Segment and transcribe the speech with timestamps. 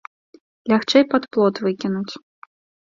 [0.73, 2.13] Лягчэй пад плот выкінуць.